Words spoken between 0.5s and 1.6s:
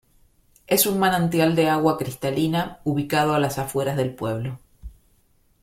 Es un manantial